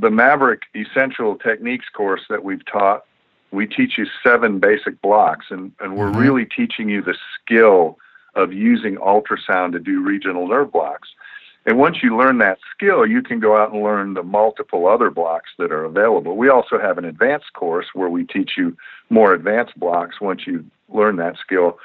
The 0.00 0.10
Maverick 0.10 0.62
Essential 0.74 1.36
Techniques 1.36 1.86
course 1.92 2.22
that 2.30 2.42
we've 2.42 2.64
taught, 2.64 3.04
we 3.50 3.66
teach 3.66 3.98
you 3.98 4.06
seven 4.22 4.60
basic 4.60 5.00
blocks, 5.02 5.46
and, 5.50 5.72
and 5.80 5.96
we're 5.96 6.10
Mhm. 6.10 6.20
really 6.20 6.46
teaching 6.46 6.88
you 6.88 7.02
the 7.02 7.16
skill 7.34 7.98
of 8.34 8.52
using 8.52 8.96
ultrasound 8.96 9.72
to 9.72 9.78
do 9.78 10.02
regional 10.02 10.46
nerve 10.48 10.72
blocks. 10.72 11.08
And 11.66 11.76
once 11.76 12.02
you 12.02 12.16
learn 12.16 12.38
that 12.38 12.58
skill, 12.74 13.04
you 13.04 13.20
can 13.20 13.40
go 13.40 13.56
out 13.56 13.72
and 13.72 13.82
learn 13.82 14.14
the 14.14 14.22
multiple 14.22 14.86
other 14.86 15.10
blocks 15.10 15.50
that 15.58 15.72
are 15.72 15.84
available. 15.84 16.36
We 16.36 16.48
also 16.48 16.78
have 16.78 16.96
an 16.96 17.04
advanced 17.04 17.52
course 17.52 17.88
where 17.92 18.08
we 18.08 18.24
teach 18.24 18.52
you 18.56 18.76
more 19.10 19.34
advanced 19.34 19.78
blocks 19.78 20.20
once 20.20 20.46
you 20.46 20.64
learn 20.88 21.16
that 21.16 21.36
skill. 21.36 21.78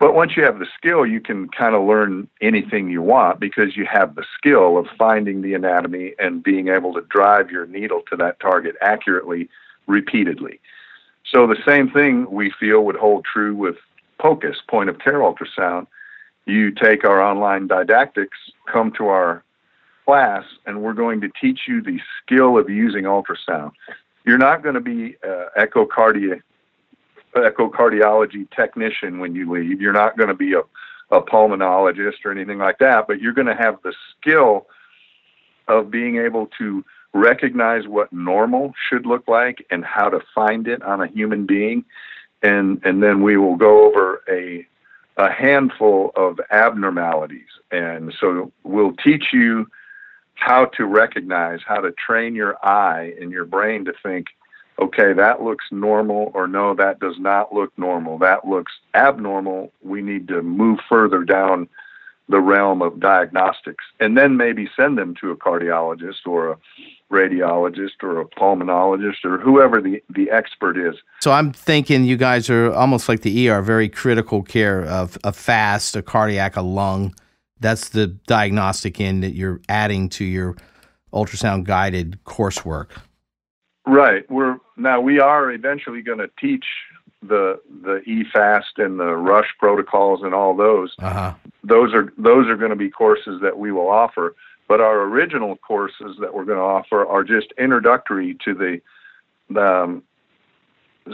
But 0.00 0.14
once 0.14 0.34
you 0.34 0.42
have 0.44 0.58
the 0.58 0.66
skill, 0.78 1.04
you 1.04 1.20
can 1.20 1.48
kind 1.50 1.74
of 1.74 1.86
learn 1.86 2.26
anything 2.40 2.88
you 2.88 3.02
want 3.02 3.38
because 3.38 3.76
you 3.76 3.84
have 3.84 4.14
the 4.14 4.24
skill 4.34 4.78
of 4.78 4.86
finding 4.98 5.42
the 5.42 5.52
anatomy 5.52 6.14
and 6.18 6.42
being 6.42 6.68
able 6.68 6.94
to 6.94 7.02
drive 7.02 7.50
your 7.50 7.66
needle 7.66 8.00
to 8.08 8.16
that 8.16 8.40
target 8.40 8.76
accurately 8.80 9.50
repeatedly. 9.86 10.58
So 11.30 11.46
the 11.46 11.62
same 11.66 11.90
thing 11.90 12.30
we 12.30 12.50
feel 12.58 12.80
would 12.84 12.96
hold 12.96 13.26
true 13.26 13.54
with 13.54 13.76
POCUS, 14.18 14.56
point 14.68 14.88
of 14.88 14.98
care 14.98 15.18
ultrasound. 15.18 15.86
You 16.46 16.70
take 16.70 17.04
our 17.04 17.20
online 17.22 17.66
didactics, 17.66 18.38
come 18.72 18.92
to 18.92 19.08
our 19.08 19.44
class, 20.06 20.44
and 20.64 20.80
we're 20.80 20.94
going 20.94 21.20
to 21.20 21.28
teach 21.38 21.60
you 21.68 21.82
the 21.82 22.00
skill 22.22 22.56
of 22.56 22.70
using 22.70 23.04
ultrasound. 23.04 23.72
You're 24.24 24.38
not 24.38 24.62
going 24.62 24.76
to 24.76 24.80
be 24.80 25.16
uh, 25.22 25.46
echocardia 25.58 26.40
echocardiology 27.34 28.50
technician 28.50 29.18
when 29.18 29.34
you 29.34 29.50
leave. 29.50 29.80
You're 29.80 29.92
not 29.92 30.16
going 30.16 30.28
to 30.28 30.34
be 30.34 30.54
a, 30.54 30.60
a 31.10 31.22
pulmonologist 31.22 32.24
or 32.24 32.32
anything 32.32 32.58
like 32.58 32.78
that, 32.78 33.06
but 33.06 33.20
you're 33.20 33.32
going 33.32 33.46
to 33.46 33.54
have 33.54 33.78
the 33.82 33.94
skill 34.10 34.66
of 35.68 35.90
being 35.90 36.16
able 36.16 36.48
to 36.58 36.84
recognize 37.12 37.86
what 37.86 38.12
normal 38.12 38.72
should 38.88 39.06
look 39.06 39.26
like 39.28 39.66
and 39.70 39.84
how 39.84 40.08
to 40.08 40.20
find 40.34 40.68
it 40.68 40.82
on 40.82 41.00
a 41.00 41.06
human 41.06 41.46
being. 41.46 41.84
And, 42.42 42.80
and 42.84 43.02
then 43.02 43.22
we 43.22 43.36
will 43.36 43.56
go 43.56 43.86
over 43.86 44.22
a, 44.28 44.66
a 45.16 45.30
handful 45.30 46.12
of 46.16 46.40
abnormalities. 46.50 47.48
And 47.70 48.14
so 48.18 48.52
we'll 48.64 48.94
teach 48.94 49.26
you 49.32 49.66
how 50.34 50.64
to 50.64 50.86
recognize, 50.86 51.60
how 51.66 51.80
to 51.80 51.92
train 51.92 52.34
your 52.34 52.56
eye 52.64 53.12
and 53.20 53.30
your 53.30 53.44
brain 53.44 53.84
to 53.84 53.92
think, 54.02 54.28
okay, 54.80 55.12
that 55.12 55.42
looks 55.42 55.66
normal, 55.70 56.30
or 56.34 56.46
no, 56.46 56.74
that 56.74 57.00
does 57.00 57.18
not 57.18 57.52
look 57.52 57.72
normal. 57.76 58.18
That 58.18 58.46
looks 58.46 58.72
abnormal. 58.94 59.72
We 59.82 60.02
need 60.02 60.28
to 60.28 60.42
move 60.42 60.78
further 60.88 61.24
down 61.24 61.68
the 62.30 62.40
realm 62.40 62.80
of 62.80 63.00
diagnostics 63.00 63.84
and 63.98 64.16
then 64.16 64.36
maybe 64.36 64.70
send 64.76 64.96
them 64.96 65.14
to 65.20 65.32
a 65.32 65.36
cardiologist 65.36 66.26
or 66.26 66.52
a 66.52 66.56
radiologist 67.12 68.02
or 68.02 68.20
a 68.20 68.24
pulmonologist 68.24 69.24
or 69.24 69.38
whoever 69.38 69.82
the, 69.82 70.00
the 70.14 70.30
expert 70.30 70.78
is. 70.78 70.94
So 71.20 71.32
I'm 71.32 71.52
thinking 71.52 72.04
you 72.04 72.16
guys 72.16 72.48
are 72.48 72.72
almost 72.72 73.08
like 73.08 73.22
the 73.22 73.48
ER, 73.48 73.60
very 73.62 73.88
critical 73.88 74.42
care 74.42 74.84
of 74.84 75.18
a 75.24 75.32
fast, 75.32 75.96
a 75.96 76.02
cardiac, 76.02 76.56
a 76.56 76.62
lung. 76.62 77.14
That's 77.58 77.88
the 77.90 78.06
diagnostic 78.06 79.00
end 79.00 79.24
that 79.24 79.34
you're 79.34 79.60
adding 79.68 80.08
to 80.10 80.24
your 80.24 80.56
ultrasound 81.12 81.64
guided 81.64 82.20
coursework. 82.24 82.90
Right. 83.90 84.30
We're 84.30 84.58
now 84.76 85.00
we 85.00 85.18
are 85.18 85.50
eventually 85.50 86.00
going 86.00 86.18
to 86.18 86.30
teach 86.38 86.64
the 87.22 87.60
the 87.82 88.02
EFAST 88.06 88.78
and 88.84 89.00
the 89.00 89.16
rush 89.16 89.48
protocols 89.58 90.22
and 90.22 90.32
all 90.32 90.56
those. 90.56 90.94
Uh 91.00 91.12
huh. 91.12 91.34
Those 91.64 91.92
are 91.92 92.12
those 92.16 92.46
are 92.48 92.56
going 92.56 92.70
to 92.70 92.76
be 92.76 92.88
courses 92.88 93.40
that 93.42 93.58
we 93.58 93.72
will 93.72 93.90
offer. 93.90 94.36
But 94.68 94.80
our 94.80 95.02
original 95.02 95.56
courses 95.56 96.16
that 96.20 96.32
we're 96.32 96.44
going 96.44 96.58
to 96.58 96.64
offer 96.64 97.04
are 97.04 97.24
just 97.24 97.52
introductory 97.58 98.36
to 98.44 98.54
the 98.54 98.80
the 99.48 99.82
um, 99.82 100.02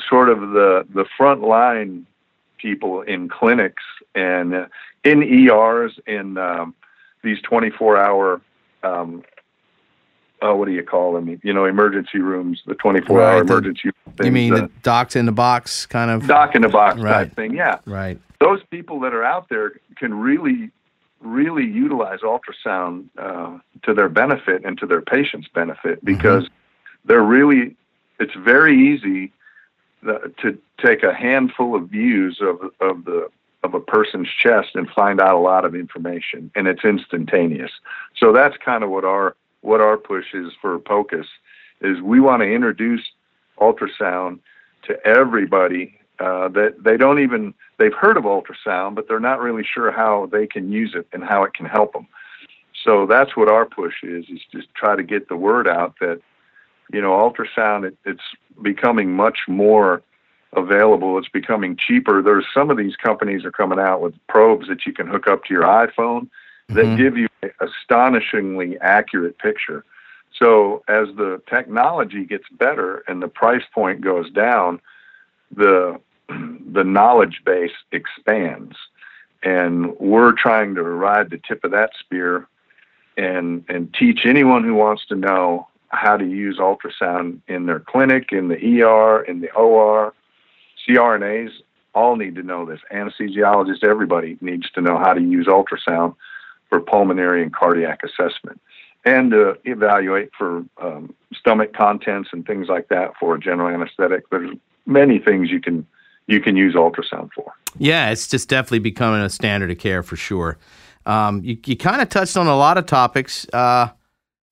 sort 0.09 0.29
of 0.29 0.41
the 0.41 0.87
the 0.95 1.07
front 1.17 1.41
line 1.41 2.07
people 2.59 3.01
in 3.03 3.29
clinics 3.31 3.85
and 4.15 4.55
uh, 4.55 4.67
in 5.03 5.23
ERs 5.23 5.99
in 6.07 6.37
um, 6.37 6.75
these 7.23 7.41
24 7.43 7.97
hour 7.97 8.41
um, 8.83 9.23
uh, 10.43 10.53
what 10.55 10.67
do 10.67 10.73
you 10.73 10.83
call 10.83 11.15
them? 11.15 11.41
You 11.43 11.53
know, 11.53 11.65
emergency 11.65 12.19
rooms, 12.19 12.63
the 12.67 12.75
24 12.75 13.23
hour 13.23 13.45
the- 13.45 13.53
emergency. 13.53 13.91
You 14.23 14.31
mean 14.33 14.55
the 14.55 14.63
the 14.63 14.71
docs 14.83 15.17
in 15.17 15.27
the 15.27 15.33
box 15.33 15.87
kind 15.87 16.11
of? 16.11 16.27
doc 16.27 16.55
in 16.55 16.63
the 16.63 16.69
box 16.69 17.01
Right. 17.01 17.13
type 17.29 17.37
thing? 17.37 17.55
Yeah, 17.55 17.79
Right. 17.87 18.19
those 18.41 18.63
people 18.71 19.01
that 19.01 19.15
are 19.15 19.25
out 19.25 19.49
there 19.49 19.73
can 19.97 20.15
really, 20.19 20.71
really 21.21 21.65
utilize 21.65 22.21
ultrasound 22.21 23.05
uh, 23.19 23.59
to 23.83 23.95
their 23.95 24.09
benefit 24.09 24.65
and 24.65 24.79
to 24.79 24.87
their 24.87 25.01
patients' 25.03 25.49
benefit 25.55 26.05
because 26.05 26.49
they're 27.05 27.23
really. 27.23 27.77
It's 28.19 28.35
very 28.35 28.75
easy 28.95 29.33
uh, 30.07 30.19
to 30.43 30.59
take 30.83 31.03
a 31.03 31.13
handful 31.13 31.75
of 31.75 31.89
views 31.89 32.39
of 32.41 32.61
of 32.81 33.05
the 33.05 33.29
of 33.63 33.75
a 33.75 33.81
person's 33.81 34.29
chest 34.43 34.69
and 34.75 34.89
find 34.91 35.21
out 35.21 35.35
a 35.35 35.39
lot 35.39 35.65
of 35.65 35.75
information, 35.75 36.51
and 36.55 36.69
it's 36.69 36.85
instantaneous. 36.85 37.71
So 38.17 38.33
that's 38.33 38.57
kind 38.59 38.85
of 38.85 38.91
what 38.91 39.05
our 39.05 39.35
what 39.67 39.81
our 39.81 39.97
push 39.97 40.27
is 40.33 40.53
for 40.63 40.79
POCUS 40.79 41.27
is 41.81 42.01
we 42.01 42.21
want 42.21 42.41
to 42.41 42.47
introduce 42.47 43.03
ultrasound 43.59 44.39
to 44.85 45.05
everybody 45.05 45.99
uh, 46.21 46.47
that 46.49 46.77
they 46.85 46.97
don't 46.97 47.19
even 47.19 47.53
they've 47.79 47.93
heard 47.93 48.17
of 48.17 48.23
ultrasound, 48.23 48.95
but 48.95 49.09
they're 49.09 49.19
not 49.19 49.41
really 49.41 49.65
sure 49.65 49.91
how 49.91 50.29
they 50.31 50.47
can 50.47 50.71
use 50.71 50.93
it 50.95 51.07
and 51.13 51.25
how 51.25 51.43
it 51.43 51.53
can 51.53 51.67
help 51.67 51.93
them. 51.93 52.07
So 52.85 53.07
that's 53.07 53.37
what 53.37 53.51
our 53.51 53.67
push 53.67 54.05
is: 54.05 54.27
is 54.31 54.41
just 54.53 54.73
try 54.75 54.95
to 54.95 55.03
get 55.03 55.29
the 55.29 55.37
word 55.37 55.67
out 55.67 55.95
that 56.01 56.21
you 56.93 57.03
know 57.03 57.11
ultrasound 57.11 57.85
it, 57.85 57.99
it's 58.05 58.23
becoming 58.63 59.13
much 59.13 59.41
more 59.49 60.01
available. 60.55 61.19
It's 61.19 61.29
becoming 61.29 61.77
cheaper. 61.77 62.23
There's 62.23 62.47
some 62.55 62.71
of 62.71 62.77
these 62.77 62.95
companies 62.95 63.45
are 63.45 63.53
coming 63.53 63.81
out 63.81 64.01
with 64.01 64.15
probes 64.29 64.69
that 64.69 64.87
you 64.87 64.93
can 64.93 65.09
hook 65.09 65.27
up 65.27 65.45
to 65.45 65.53
your 65.53 65.65
iPhone 65.65 66.29
that 66.69 66.85
Mhm. 66.85 66.97
give 66.97 67.17
you 67.17 67.29
an 67.43 67.51
astonishingly 67.61 68.79
accurate 68.81 69.39
picture. 69.39 69.85
So 70.33 70.83
as 70.89 71.09
the 71.17 71.41
technology 71.47 72.25
gets 72.25 72.49
better 72.51 73.05
and 73.09 73.23
the 73.23 73.29
price 73.29 73.65
point 73.73 74.01
goes 74.01 74.31
down, 74.31 74.81
the 75.51 76.01
the 76.29 76.83
knowledge 76.83 77.43
base 77.45 77.73
expands, 77.93 78.77
and 79.45 79.97
we're 79.99 80.33
trying 80.33 80.75
to 80.75 80.83
ride 80.83 81.31
the 81.31 81.39
tip 81.39 81.63
of 81.65 81.71
that 81.71 81.91
spear 81.99 82.49
and 83.17 83.65
and 83.69 83.95
teach 83.95 84.27
anyone 84.27 84.65
who 84.65 84.75
wants 84.75 85.07
to 85.07 85.15
know 85.15 85.69
how 85.91 86.17
to 86.17 86.27
use 86.27 86.59
ultrasound 86.59 87.39
in 87.47 87.67
their 87.67 87.79
clinic, 87.79 88.33
in 88.33 88.49
the 88.49 88.83
ER, 88.83 89.23
in 89.23 89.41
the 89.41 89.51
OR. 89.53 90.13
CRNAs 90.87 91.51
all 91.95 92.17
need 92.17 92.35
to 92.35 92.43
know 92.43 92.67
this. 92.67 92.81
Anesthesiologists, 92.93 93.85
everybody 93.85 94.37
needs 94.41 94.69
to 94.73 94.81
know 94.81 94.99
how 94.99 95.15
to 95.15 95.21
use 95.21 95.47
ultrasound 95.47 96.17
for 96.69 96.81
pulmonary 96.81 97.43
and 97.43 97.55
cardiac 97.55 98.01
assessment 98.03 98.61
and 99.05 99.31
to 99.31 99.57
evaluate 99.65 100.31
for 100.37 100.65
um, 100.83 101.15
stomach 101.35 101.73
contents 101.73 102.31
and 102.33 102.47
things 102.47 102.69
like 102.69 102.89
that 102.89 103.13
for 103.19 103.39
general 103.39 103.69
anesthetic. 103.69 104.29
There's 104.31 104.51
many 104.85 105.19
things 105.19 105.51
you 105.51 105.61
can 105.61 105.87
you 106.27 106.41
can 106.41 106.57
use 106.57 106.75
ultrasound 106.75 107.31
for. 107.33 107.53
Yeah, 107.79 108.11
it's 108.11 108.27
just 108.27 108.49
definitely 108.49 108.81
becoming 108.81 109.21
a 109.21 109.31
standard 109.31 109.71
of 109.71 109.79
care 109.79 110.03
for 110.03 110.17
sure. 110.17 110.59
Um, 111.07 111.43
you 111.45 111.57
you 111.65 111.77
kind 111.77 112.03
of 112.03 112.09
touched 112.09 112.37
on 112.37 112.49
a 112.49 112.57
lot 112.57 112.79
of 112.79 112.87
topics. 112.87 113.47
Uh, 113.53 113.89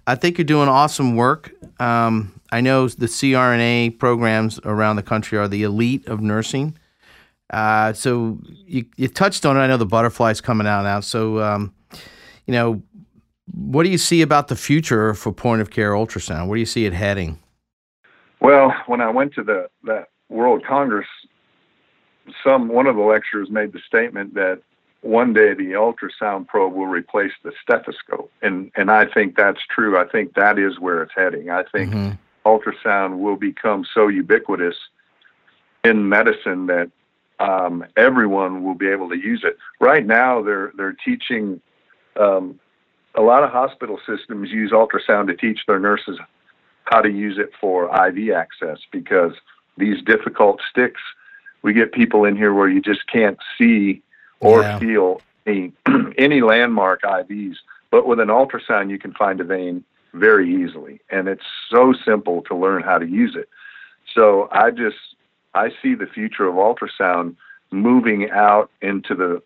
I 0.07 0.15
think 0.15 0.39
you're 0.39 0.45
doing 0.45 0.69
awesome 0.69 1.17
work. 1.17 1.53
Um, 1.81 2.41
I 2.53 2.61
know 2.61 2.87
the 2.87 3.07
CRNA 3.07 3.99
programs 3.99 4.61
around 4.65 4.97
the 4.97 5.03
country 5.03 5.37
are 5.39 5.49
the 5.49 5.65
elite 5.65 6.07
of 6.07 6.21
nursing. 6.21 6.79
Uh, 7.51 7.93
so 7.93 8.39
you, 8.67 8.85
you 8.97 9.09
touched 9.09 9.45
on 9.45 9.57
it. 9.57 9.61
I 9.61 9.67
know 9.67 9.77
the 9.77 9.87
butterfly's 9.87 10.41
coming 10.41 10.67
out 10.67 10.83
now. 10.83 11.01
So, 11.01 11.41
um, 11.41 11.75
you 12.47 12.53
know, 12.53 12.83
what 13.53 13.83
do 13.83 13.91
you 13.91 13.99
see 13.99 14.23
about 14.23 14.49
the 14.49 14.57
future 14.57 15.15
for 15.15 15.33
point 15.33 15.61
of 15.61 15.71
care 15.71 15.93
ultrasound? 15.93 16.49
Where 16.49 16.57
do 16.57 16.61
you 16.61 16.67
see 16.67 16.87
it 16.87 16.93
heading? 16.93 17.39
Well, 18.41 18.75
when 18.87 19.01
I 19.01 19.11
went 19.11 19.35
to 19.35 19.43
the 19.43 19.69
that 19.85 20.09
World 20.29 20.65
Congress, 20.67 21.07
some 22.43 22.69
one 22.69 22.87
of 22.87 22.97
the 22.97 23.03
lecturers 23.03 23.51
made 23.51 23.73
the 23.73 23.81
statement 23.87 24.35
that 24.35 24.61
one 25.01 25.35
day 25.35 25.53
the 25.53 25.73
ultrasound 25.73 26.49
probe 26.49 26.75
will 26.75 26.87
replace 26.87 27.33
the 27.43 27.53
stethoscope, 27.63 28.31
and 28.43 28.71
and 28.75 28.91
I 28.91 29.05
think 29.07 29.37
that's 29.37 29.61
true. 29.69 29.99
I 29.99 30.07
think 30.09 30.35
that 30.35 30.59
is 30.59 30.81
where 30.81 31.03
it's 31.03 31.13
heading. 31.15 31.51
I 31.51 31.63
think 31.65 31.93
mm-hmm. 31.93 32.13
ultrasound 32.47 33.19
will 33.19 33.37
become 33.37 33.87
so 33.93 34.09
ubiquitous 34.09 34.77
in 35.85 36.09
medicine 36.09 36.67
that 36.67 36.91
um, 37.39 37.85
everyone 37.97 38.65
will 38.65 38.75
be 38.75 38.89
able 38.89 39.09
to 39.11 39.17
use 39.17 39.43
it. 39.45 39.59
Right 39.81 40.07
now, 40.07 40.43
they're 40.43 40.73
they're 40.77 40.97
teaching. 41.05 41.61
Um, 42.17 42.59
a 43.15 43.23
lot 43.23 43.45
of 43.45 43.51
hospital 43.51 44.01
systems 44.07 44.51
use 44.51 44.73
ultrasound 44.73 45.29
to 45.29 45.37
teach 45.37 45.61
their 45.67 45.79
nurses 45.79 46.19
how 46.85 47.01
to 47.01 47.11
use 47.11 47.39
it 47.39 47.51
for 47.61 47.85
IV 48.07 48.35
access 48.35 48.79
because 48.91 49.33
these 49.77 50.03
difficult 50.03 50.61
sticks, 50.71 51.01
we 51.63 51.73
get 51.73 51.93
people 51.93 52.25
in 52.25 52.37
here 52.37 52.53
where 52.53 52.69
you 52.69 52.81
just 52.81 53.07
can't 53.07 53.39
see 53.57 54.03
or 54.41 54.63
yeah. 54.63 54.79
feel 54.79 55.21
any, 55.47 55.73
any 56.19 56.41
landmark 56.41 57.03
IVs. 57.03 57.57
But 57.91 58.07
with 58.07 58.21
an 58.21 58.29
ultrasound, 58.29 58.91
you 58.91 58.99
can 58.99 59.13
find 59.15 59.41
a 59.41 59.45
vein 59.45 59.85
very 60.13 60.63
easily, 60.63 61.01
and 61.11 61.29
it's 61.29 61.45
so 61.71 61.93
simple 62.05 62.43
to 62.43 62.55
learn 62.55 62.83
how 62.83 62.99
to 62.99 63.07
use 63.07 63.35
it. 63.35 63.49
So 64.15 64.49
I 64.53 64.71
just 64.71 64.97
I 65.55 65.71
see 65.83 65.95
the 65.95 66.07
future 66.07 66.47
of 66.47 66.55
ultrasound 66.55 67.37
moving 67.71 68.31
out 68.31 68.71
into 68.81 69.15
the 69.15 69.43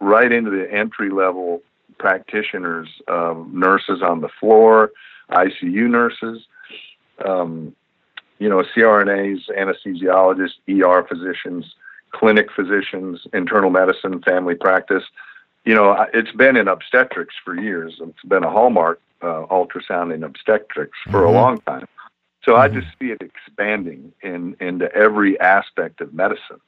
right 0.00 0.30
into 0.30 0.50
the 0.50 0.72
entry 0.72 1.10
level 1.10 1.62
practitioners, 1.98 2.88
um, 3.08 3.50
nurses 3.52 4.02
on 4.02 4.20
the 4.20 4.28
floor, 4.40 4.92
ICU 5.30 5.88
nurses, 5.88 6.46
um, 7.24 7.74
you 8.38 8.48
know, 8.48 8.62
CRNAs, 8.74 9.48
anesthesiologists, 9.50 10.58
ER 10.68 11.06
physicians, 11.08 11.74
clinic 12.10 12.48
physicians, 12.54 13.26
internal 13.32 13.70
medicine, 13.70 14.22
family 14.22 14.54
practice. 14.54 15.04
You 15.64 15.74
know, 15.74 16.06
it's 16.14 16.32
been 16.32 16.56
in 16.56 16.68
obstetrics 16.68 17.34
for 17.44 17.60
years. 17.60 17.96
It's 18.00 18.22
been 18.22 18.44
a 18.44 18.50
hallmark 18.50 19.00
uh, 19.20 19.44
ultrasound 19.50 20.14
in 20.14 20.22
obstetrics 20.22 20.98
for 21.04 21.22
mm-hmm. 21.22 21.26
a 21.26 21.30
long 21.30 21.58
time. 21.62 21.88
So 22.44 22.52
mm-hmm. 22.52 22.60
I 22.60 22.80
just 22.80 22.86
see 22.98 23.10
it 23.10 23.20
expanding 23.20 24.12
in 24.22 24.56
into 24.60 24.92
every 24.94 25.38
aspect 25.40 26.00
of 26.00 26.14
medicine, 26.14 26.60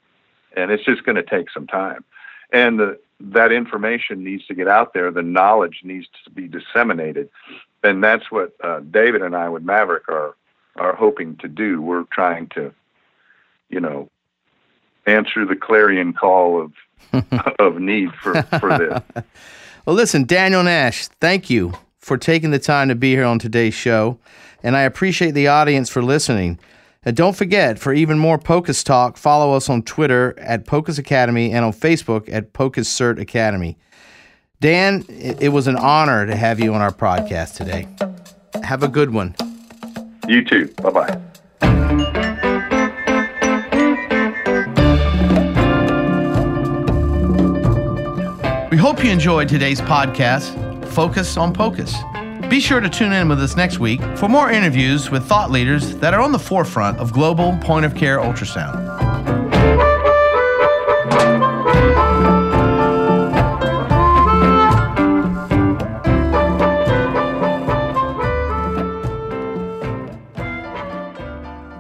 and 0.57 0.71
it's 0.71 0.85
just 0.85 1.05
going 1.05 1.17
to 1.17 1.23
take 1.23 1.51
some 1.51 1.67
time. 1.67 2.05
And 2.53 2.79
the, 2.79 2.99
that 3.21 3.53
information 3.53 4.25
needs 4.25 4.47
to 4.47 4.55
get 4.55 4.69
out 4.69 4.95
there. 4.95 5.11
The 5.11 5.23
knowledge 5.23 5.81
needs 5.85 6.07
to 6.25 6.31
be 6.31 6.49
disseminated, 6.49 7.29
and 7.83 8.03
that's 8.03 8.31
what 8.31 8.53
uh, 8.63 8.81
David 8.81 9.23
and 9.23 9.37
I 9.37 9.49
with 9.49 9.63
Maverick 9.63 10.09
are 10.09 10.35
are 10.77 10.95
hoping 10.95 11.37
to 11.37 11.49
do. 11.49 11.83
We're 11.83 12.05
trying 12.05 12.49
to, 12.55 12.73
you 13.69 13.81
know, 13.81 14.09
answer 15.07 15.45
the 15.45 15.57
clarion 15.57 16.13
call 16.13 16.61
of 16.61 16.73
of 17.59 17.81
need 17.81 18.13
for 18.15 18.43
for 18.43 18.79
this. 18.79 19.25
well, 19.87 19.97
listen, 19.97 20.25
Daniel 20.25 20.63
Nash, 20.63 21.09
thank 21.09 21.51
you 21.51 21.75
for 21.99 22.17
taking 22.17 22.51
the 22.51 22.59
time 22.59 22.89
to 22.89 22.95
be 22.95 23.11
here 23.11 23.25
on 23.25 23.39
today's 23.39 23.75
show 23.75 24.19
and 24.63 24.77
I 24.77 24.83
appreciate 24.83 25.33
the 25.33 25.49
audience 25.49 25.89
for 25.89 26.03
listening. 26.03 26.59
And 27.03 27.17
don't 27.17 27.35
forget, 27.35 27.79
for 27.79 27.95
even 27.95 28.19
more 28.19 28.39
POCUS 28.39 28.85
talk, 28.85 29.17
follow 29.17 29.55
us 29.55 29.71
on 29.71 29.83
Twitter 29.83 30.39
at 30.39 30.67
POCUS 30.67 30.99
Academy 30.99 31.51
and 31.51 31.65
on 31.65 31.73
Facebook 31.73 32.29
at 32.31 32.53
POCUS 32.53 32.89
Cert 32.89 33.19
Academy. 33.19 33.79
Dan, 34.61 35.07
it 35.09 35.51
was 35.51 35.67
an 35.67 35.77
honor 35.77 36.27
to 36.27 36.37
have 36.37 36.61
you 36.61 36.75
on 36.75 36.83
our 36.83 36.93
podcast 36.93 37.57
today. 37.57 37.89
Have 38.63 38.83
a 38.83 38.89
good 38.89 39.15
one. 39.15 39.35
You 40.29 40.45
too. 40.45 40.67
Bye 40.83 40.91
bye. 40.91 41.21
We 48.71 48.77
hope 48.77 49.03
you 49.03 49.11
enjoyed 49.11 49.49
today's 49.49 49.81
podcast, 49.81 50.55
Focus 50.89 51.39
on 51.39 51.55
POCUS. 51.55 51.95
Be 52.51 52.59
sure 52.59 52.81
to 52.81 52.91
tune 52.91 53.13
in 53.13 53.29
with 53.29 53.41
us 53.41 53.55
next 53.55 53.79
week 53.79 54.01
for 54.17 54.29
more 54.29 54.51
interviews 54.51 55.09
with 55.09 55.25
thought 55.25 55.53
leaders 55.53 55.95
that 55.99 56.15
are 56.15 56.21
on 56.21 56.33
the 56.33 56.39
forefront 56.39 56.99
of 56.99 57.13
global 57.13 57.57
point 57.59 57.87
of 57.87 57.95
care 57.95 58.19
ultrasound. 58.19 58.75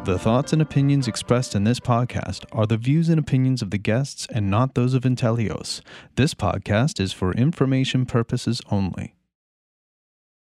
The 0.04 0.18
thoughts 0.20 0.52
and 0.52 0.62
opinions 0.62 1.09
expressed 1.09 1.56
in 1.56 1.64
this 1.64 1.80
podcast 1.80 2.44
are 2.52 2.66
the 2.66 2.76
views 2.76 3.09
and 3.09 3.18
opinions 3.18 3.61
of 3.61 3.72
the 3.72 3.78
guests 3.78 4.28
and 4.33 4.48
not 4.48 4.76
those 4.76 4.94
of 4.94 5.02
Inteleos. 5.02 5.80
This 6.14 6.33
podcast 6.33 7.00
is 7.00 7.12
for 7.12 7.33
information 7.33 8.06
purposes 8.06 8.61
only. 8.70 9.16